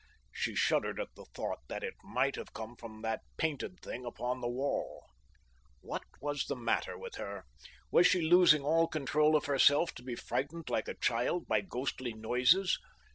[0.31, 4.41] She shuddered at the thought that it might have come from that painted thing upon
[4.41, 5.03] the wall.
[5.81, 7.43] What was the matter with her?
[7.91, 11.61] Was she losing all control of herself to be frightened like a little child by
[11.61, 12.79] ghostly noises?